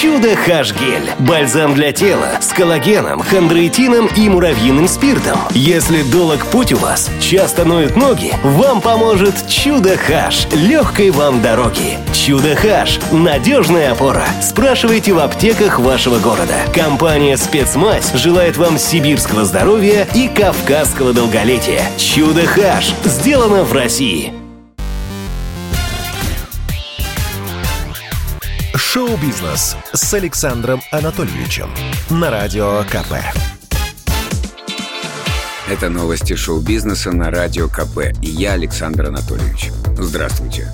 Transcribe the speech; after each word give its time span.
Чудо 0.00 0.36
Хаш 0.36 0.74
Гель. 0.74 1.10
Бальзам 1.18 1.74
для 1.74 1.90
тела 1.90 2.38
с 2.40 2.52
коллагеном, 2.52 3.20
хондроитином 3.20 4.06
и 4.06 4.28
муравьиным 4.28 4.86
спиртом. 4.86 5.40
Если 5.50 6.02
долг 6.02 6.46
путь 6.46 6.72
у 6.72 6.76
вас, 6.76 7.10
часто 7.20 7.64
ноют 7.64 7.96
ноги, 7.96 8.32
вам 8.44 8.80
поможет 8.80 9.34
Чудо 9.48 9.96
Хаш. 9.96 10.46
Легкой 10.52 11.10
вам 11.10 11.42
дороги. 11.42 11.98
Чудо 12.14 12.54
Хаш. 12.54 13.00
Надежная 13.10 13.90
опора. 13.90 14.24
Спрашивайте 14.40 15.14
в 15.14 15.18
аптеках 15.18 15.80
вашего 15.80 16.20
города. 16.20 16.54
Компания 16.72 17.36
«Спецмазь» 17.36 18.12
желает 18.14 18.56
вам 18.56 18.78
сибирского 18.78 19.44
здоровья 19.44 20.06
и 20.14 20.28
кавказского 20.28 21.12
долголетия. 21.12 21.82
Чудо 21.96 22.46
Хаш. 22.46 22.94
Сделано 23.04 23.64
в 23.64 23.72
России. 23.72 24.32
Шоу-бизнес 28.74 29.76
с 29.92 30.14
Александром 30.14 30.82
Анатольевичем 30.92 31.70
на 32.10 32.30
Радио 32.30 32.82
КП. 32.84 33.14
Это 35.68 35.88
новости 35.88 36.34
шоу-бизнеса 36.36 37.10
на 37.12 37.30
Радио 37.30 37.68
КП. 37.68 38.12
И 38.22 38.28
я, 38.28 38.52
Александр 38.52 39.06
Анатольевич. 39.06 39.70
Здравствуйте. 39.98 40.72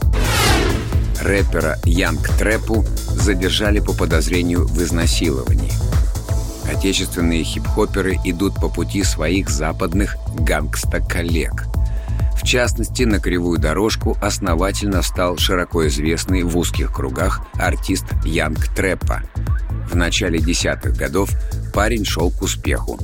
Рэпера 1.20 1.78
Янг 1.84 2.28
Трэпу 2.36 2.84
задержали 3.08 3.78
по 3.78 3.92
подозрению 3.92 4.66
в 4.66 4.82
изнасиловании. 4.82 5.72
Отечественные 6.70 7.44
хип-хоперы 7.44 8.18
идут 8.24 8.56
по 8.56 8.68
пути 8.68 9.04
своих 9.04 9.48
западных 9.50 10.16
гангста-коллег– 10.34 11.66
в 12.44 12.46
частности, 12.46 13.04
на 13.04 13.20
кривую 13.20 13.58
дорожку 13.58 14.18
основательно 14.20 15.00
встал 15.00 15.38
широко 15.38 15.86
известный 15.86 16.42
в 16.42 16.58
узких 16.58 16.92
кругах 16.92 17.40
артист 17.54 18.04
Янг 18.22 18.68
Треппа. 18.68 19.22
В 19.90 19.96
начале 19.96 20.38
десятых 20.38 20.94
годов 20.94 21.30
парень 21.72 22.04
шел 22.04 22.30
к 22.30 22.42
успеху. 22.42 23.00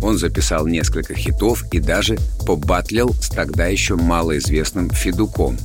Он 0.00 0.16
записал 0.16 0.68
несколько 0.68 1.16
хитов 1.16 1.64
и 1.72 1.80
даже 1.80 2.18
побатлил 2.46 3.12
с 3.14 3.30
тогда 3.30 3.66
еще 3.66 3.96
малоизвестным 3.96 4.90
Федуком. 4.90 5.58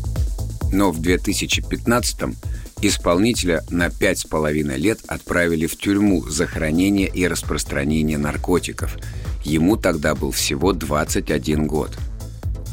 Но 0.72 0.92
в 0.92 1.00
2015-м 1.00 2.36
исполнителя 2.82 3.64
на 3.70 3.92
пять 3.92 4.20
с 4.20 4.26
половиной 4.26 4.80
лет 4.80 5.02
отправили 5.06 5.68
в 5.68 5.78
тюрьму 5.78 6.28
за 6.28 6.48
хранение 6.48 7.10
и 7.10 7.28
распространение 7.28 8.18
наркотиков. 8.18 8.98
Ему 9.44 9.78
тогда 9.78 10.16
был 10.16 10.32
всего 10.32 10.74
21 10.74 11.68
год– 11.68 11.92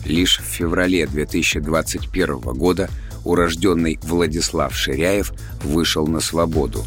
Лишь 0.04 0.40
в 0.40 0.44
феврале 0.44 1.06
2021 1.06 2.40
года 2.40 2.88
урожденный 3.24 3.98
Владислав 4.02 4.74
Ширяев 4.74 5.32
вышел 5.62 6.06
на 6.06 6.20
свободу. 6.20 6.84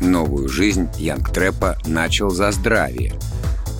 Новую 0.00 0.48
жизнь 0.48 0.88
Янг 0.98 1.30
Трэпа 1.32 1.78
начал 1.86 2.30
за 2.30 2.50
здравие. 2.52 3.14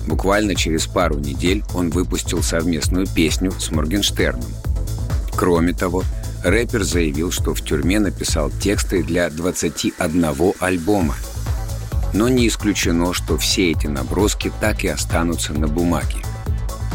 Буквально 0.07 0.55
через 0.55 0.87
пару 0.87 1.19
недель 1.19 1.63
он 1.75 1.89
выпустил 1.89 2.41
совместную 2.41 3.07
песню 3.07 3.51
с 3.51 3.71
Моргенштерном. 3.71 4.49
Кроме 5.35 5.73
того, 5.73 6.03
рэпер 6.43 6.83
заявил, 6.83 7.31
что 7.31 7.53
в 7.53 7.61
тюрьме 7.61 7.99
написал 7.99 8.49
тексты 8.49 9.03
для 9.03 9.29
21 9.29 10.53
альбома. 10.59 11.15
Но 12.13 12.29
не 12.29 12.47
исключено, 12.47 13.13
что 13.13 13.37
все 13.37 13.71
эти 13.71 13.87
наброски 13.87 14.51
так 14.59 14.83
и 14.83 14.87
останутся 14.87 15.53
на 15.53 15.67
бумаге. 15.67 16.23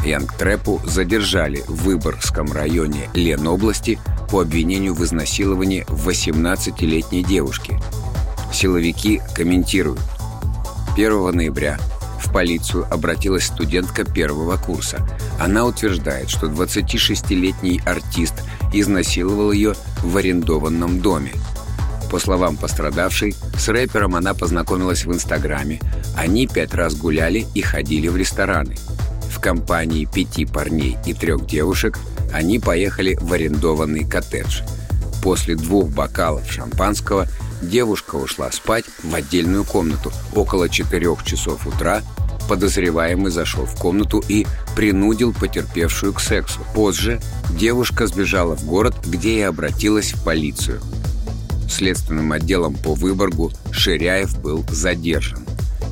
Янг 0.05 0.33
Трэпу 0.33 0.81
задержали 0.85 1.63
в 1.69 1.85
Выборгском 1.85 2.51
районе 2.53 3.09
Ленобласти 3.15 4.01
по 4.31 4.41
обвинению 4.41 4.95
в 4.95 5.05
изнасиловании 5.05 5.87
18-летней 5.89 7.23
девушки. 7.23 7.79
Силовики 8.53 9.21
комментируют. 9.35 10.01
1 10.95 11.31
ноября 11.37 11.79
в 12.21 12.33
полицию 12.33 12.87
обратилась 12.91 13.47
студентка 13.47 14.05
первого 14.05 14.57
курса. 14.57 15.07
Она 15.39 15.65
утверждает, 15.65 16.31
что 16.31 16.47
26-летний 16.47 17.81
артист 17.85 18.35
изнасиловал 18.73 19.53
ее 19.53 19.75
в 20.03 20.17
арендованном 20.17 21.01
доме. 21.01 21.33
По 22.11 22.19
словам 22.19 22.57
пострадавшей, 22.57 23.37
с 23.57 23.69
рэпером 23.69 24.17
она 24.17 24.35
познакомилась 24.35 25.05
в 25.05 25.13
Инстаграме. 25.13 25.81
Они 26.17 26.47
пять 26.47 26.75
раз 26.75 26.95
гуляли 26.95 27.47
и 27.55 27.63
ходили 27.63 28.09
в 28.09 28.17
рестораны– 28.17 28.77
компании 29.39 30.09
пяти 30.13 30.45
парней 30.45 30.97
и 31.07 31.15
трех 31.15 31.47
девушек 31.47 31.99
они 32.33 32.59
поехали 32.59 33.19
в 33.21 33.33
арендованный 33.33 34.09
коттедж. 34.09 34.63
После 35.23 35.55
двух 35.55 35.89
бокалов 35.89 36.51
шампанского 36.51 37.29
девушка 37.63 38.17
ушла 38.17 38.51
спать 38.51 38.85
в 39.03 39.15
отдельную 39.15 39.65
комнату. 39.65 40.13
Около 40.35 40.69
четырех 40.69 41.25
часов 41.25 41.67
утра 41.67 42.03
подозреваемый 42.49 43.31
зашел 43.31 43.65
в 43.65 43.77
комнату 43.77 44.23
и 44.29 44.47
принудил 44.75 45.33
потерпевшую 45.33 46.13
к 46.13 46.21
сексу. 46.21 46.61
Позже 46.75 47.21
девушка 47.59 48.07
сбежала 48.07 48.57
в 48.57 48.65
город, 48.65 48.95
где 49.07 49.39
и 49.39 49.43
обратилась 49.43 50.13
в 50.13 50.25
полицию. 50.25 50.81
Следственным 51.69 52.33
отделом 52.33 52.75
по 52.75 52.95
Выборгу 52.95 53.53
Ширяев 53.71 54.39
был 54.41 54.65
задержан. 54.69 55.47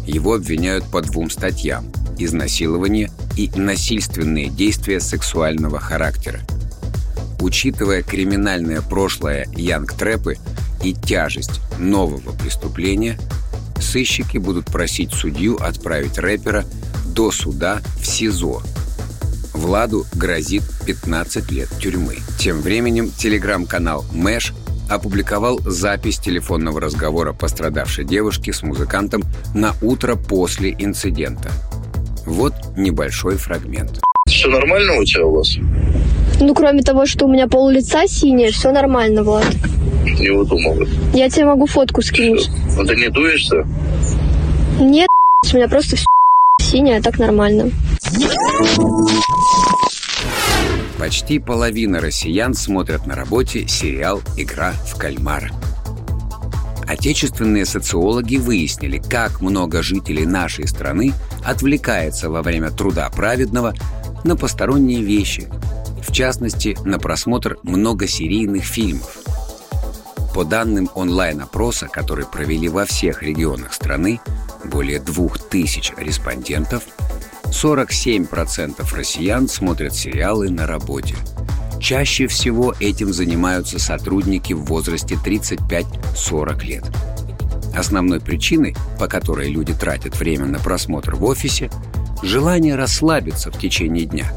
Его 0.07 0.35
обвиняют 0.35 0.85
по 0.85 1.01
двум 1.03 1.31
статьям– 1.31 1.87
изнасилование 2.19 3.11
и 3.37 3.51
насильственные 3.55 4.49
действия 4.49 5.01
сексуального 5.01 5.81
характера. 5.81 6.41
Учитывая 7.41 8.03
криминальное 8.03 8.83
прошлое 8.83 9.49
Янг 9.57 9.95
Трэпы 9.95 10.37
и 10.83 10.93
тяжесть 10.93 11.61
нового 11.79 12.33
преступления, 12.33 13.19
сыщики 13.81 14.39
будут 14.39 14.67
просить 14.67 15.13
судью 15.13 15.57
отправить 15.57 16.19
рэпера 16.19 16.65
до 17.07 17.31
суда 17.31 17.81
в 18.01 18.07
СИЗО. 18.07 18.63
Владу 19.55 20.07
грозит 20.15 20.63
15 20.87 21.51
лет 21.51 21.69
тюрьмы. 21.81 22.19
Тем 22.39 22.61
временем 22.61 23.11
телеграм-канал 23.11 24.05
«Мэш» 24.13 24.53
опубликовал 24.89 25.61
запись 25.65 26.19
телефонного 26.19 26.81
разговора 26.81 27.33
пострадавшей 27.33 28.05
девушки 28.05 28.51
с 28.51 28.63
музыкантом 28.63 29.23
на 29.55 29.75
утро 29.81 30.17
после 30.17 30.75
инцидента– 30.79 31.51
вот 32.27 32.55
небольшой 32.77 33.37
фрагмент. 33.37 34.01
Все 34.29 34.49
нормально 34.49 34.95
у 34.99 35.05
тебя 35.05 35.27
у 35.27 35.35
вас? 35.35 35.57
Ну, 36.41 36.55
кроме 36.55 36.83
того, 36.83 37.07
что 37.07 37.27
у 37.27 37.29
меня 37.29 37.47
пол 37.47 37.69
лица 37.69 38.07
синее, 38.07 38.51
все 38.51 38.73
нормально, 38.73 39.23
Влад. 39.23 39.47
Не 40.05 40.31
выдумал. 40.31 40.79
Я 41.13 41.29
тебе 41.29 41.47
могу 41.47 41.67
фотку 41.67 42.03
скинуть. 42.03 42.49
Ну 42.77 42.85
ты 42.85 42.97
не 42.97 43.09
дуешься? 43.09 43.67
Нет, 44.79 45.09
у 45.53 45.57
меня 45.57 45.69
просто 45.69 45.97
все 45.97 46.07
синее, 46.61 46.99
а 46.99 47.03
так 47.03 47.19
нормально. 47.19 47.71
Почти 50.99 51.39
половина 51.39 52.01
россиян 52.01 52.55
смотрят 52.55 53.07
на 53.07 53.15
работе 53.15 53.67
сериал 53.67 54.21
«Игра 54.37 54.73
в 54.87 54.97
кальмара». 54.99 55.51
Отечественные 56.91 57.67
социологи 57.67 58.37
выяснили, 58.37 58.99
как 58.99 59.41
много 59.41 59.81
жителей 59.81 60.27
нашей 60.27 60.67
страны 60.67 61.13
отвлекается 61.45 62.31
во 62.31 62.43
время 62.43 62.73
труда 62.73 63.09
праведного 63.11 63.75
на 64.25 64.35
посторонние 64.35 65.01
вещи, 65.01 65.49
в 66.05 66.13
частности, 66.13 66.77
на 66.85 66.99
просмотр 66.99 67.59
многосерийных 67.63 68.65
фильмов. 68.65 69.19
По 70.35 70.43
данным 70.43 70.91
онлайн-опроса, 70.97 71.87
который 71.87 72.27
провели 72.27 72.69
во 72.69 72.85
всех 72.87 73.23
регионах 73.23 73.73
страны, 73.73 74.21
более 74.65 74.99
двух 74.99 75.39
тысяч 75.39 75.93
респондентов, 75.97 76.83
47% 77.45 78.85
россиян 78.93 79.49
смотрят 79.49 79.95
сериалы 79.95 80.51
на 80.51 80.67
работе– 80.67 81.15
Чаще 81.81 82.27
всего 82.27 82.75
этим 82.79 83.13
занимаются 83.13 83.79
сотрудники 83.79 84.53
в 84.53 84.65
возрасте 84.65 85.15
35-40 85.15 86.65
лет. 86.65 86.85
Основной 87.75 88.21
причиной, 88.21 88.77
по 88.99 89.07
которой 89.07 89.51
люди 89.51 89.73
тратят 89.73 90.19
время 90.19 90.45
на 90.45 90.59
просмотр 90.59 91.15
в 91.15 91.25
офисе, 91.25 91.71
желание 92.23 92.77
расслабиться 92.77 93.51
в 93.51 93.59
течение 93.59 94.05
дня. 94.05 94.31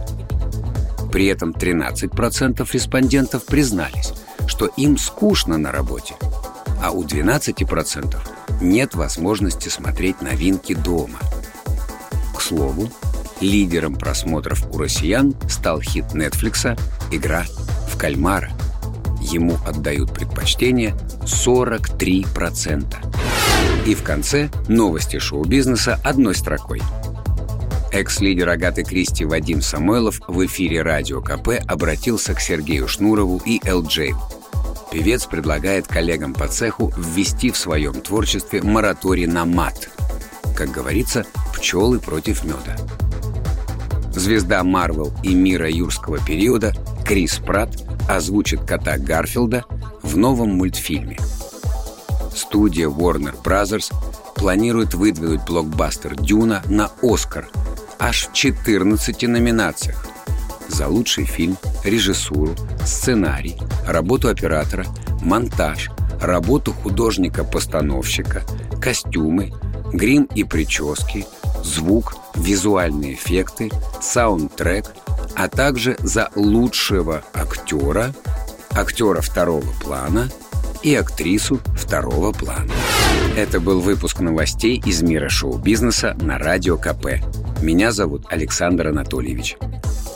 При 1.11 1.25
этом 1.25 1.51
13% 1.51 2.67
респондентов 2.71 3.45
признались, 3.45 4.13
что 4.47 4.67
им 4.77 4.97
скучно 4.97 5.57
на 5.57 5.71
работе, 5.71 6.15
а 6.81 6.91
у 6.91 7.03
12% 7.03 8.15
нет 8.61 8.95
возможности 8.95 9.67
смотреть 9.67 10.21
новинки 10.21 10.73
дома. 10.73 11.19
К 12.35 12.41
слову, 12.41 12.89
Лидером 13.43 13.95
просмотров 13.95 14.65
у 14.71 14.77
россиян 14.77 15.35
стал 15.49 15.81
хит 15.81 16.05
Netflix 16.13 16.79
«Игра 17.13 17.45
в 17.87 17.97
кальмара». 17.97 18.51
Ему 19.21 19.57
отдают 19.65 20.13
предпочтение 20.13 20.95
43%. 21.21 22.95
И 23.85 23.93
в 23.95 24.03
конце 24.03 24.49
новости 24.67 25.19
шоу-бизнеса 25.19 25.99
одной 26.03 26.33
строкой. 26.35 26.81
Экс-лидер 27.91 28.49
Агаты 28.49 28.83
Кристи 28.83 29.25
Вадим 29.25 29.61
Самойлов 29.61 30.19
в 30.27 30.43
эфире 30.47 30.81
радио 30.81 31.21
КП 31.21 31.49
обратился 31.67 32.33
к 32.33 32.39
Сергею 32.39 32.87
Шнурову 32.87 33.39
и 33.45 33.61
ЛД. 33.69 34.15
Певец 34.91 35.27
предлагает 35.27 35.87
коллегам 35.87 36.33
по 36.33 36.47
цеху 36.47 36.91
ввести 36.97 37.51
в 37.51 37.57
своем 37.57 38.01
творчестве 38.01 38.63
мораторий 38.63 39.27
на 39.27 39.45
мат. 39.45 39.89
Как 40.55 40.71
говорится, 40.71 41.25
пчелы 41.55 41.99
против 41.99 42.43
меда. 42.43 42.75
Звезда 44.11 44.63
Марвел 44.63 45.11
и 45.23 45.33
мира 45.33 45.69
юрского 45.69 46.19
периода 46.19 46.73
Крис 47.05 47.35
Пратт 47.37 47.83
озвучит 48.09 48.61
кота 48.61 48.97
Гарфилда 48.97 49.65
в 50.01 50.15
новом 50.15 50.55
мультфильме. 50.55 51.17
Студия 52.33 52.87
Warner 52.87 53.35
Bros. 53.43 53.93
планирует 54.35 54.93
выдвинуть 54.93 55.45
блокбастер 55.45 56.15
«Дюна» 56.15 56.63
на 56.65 56.89
«Оскар» 57.01 57.49
аж 57.99 58.27
в 58.27 58.33
14 58.33 59.23
номинациях. 59.23 60.07
За 60.69 60.87
лучший 60.87 61.25
фильм, 61.25 61.57
режиссуру, 61.83 62.55
сценарий, 62.85 63.57
работу 63.85 64.29
оператора, 64.29 64.85
монтаж, 65.21 65.89
работу 66.21 66.73
художника-постановщика, 66.73 68.43
костюмы, 68.81 69.53
грим 69.91 70.23
и 70.35 70.43
прически, 70.43 71.25
звук, 71.63 72.15
визуальные 72.35 73.13
эффекты, 73.13 73.71
саундтрек, 74.01 74.85
а 75.35 75.47
также 75.47 75.95
за 75.99 76.29
лучшего 76.35 77.23
актера, 77.33 78.13
актера 78.71 79.21
второго 79.21 79.65
плана 79.81 80.29
и 80.83 80.95
актрису 80.95 81.59
второго 81.75 82.31
плана. 82.31 82.71
Это 83.35 83.59
был 83.59 83.81
выпуск 83.81 84.19
новостей 84.19 84.81
из 84.85 85.01
мира 85.01 85.29
шоу-бизнеса 85.29 86.15
на 86.21 86.37
Радио 86.37 86.77
КП. 86.77 87.21
Меня 87.61 87.91
зовут 87.91 88.25
Александр 88.29 88.87
Анатольевич. 88.87 89.57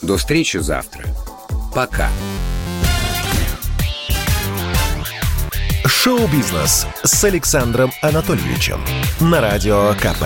До 0.02 0.18
встречи 0.18 0.58
завтра. 0.58 1.06
Пока. 1.74 2.10
Шоу-бизнес 5.86 6.86
с 7.04 7.24
Александром 7.24 7.92
Анатольевичем 8.02 8.80
на 9.20 9.42
Радио 9.42 9.94
КП. 9.96 10.26